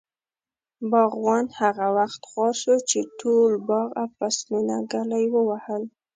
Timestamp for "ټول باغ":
3.19-3.89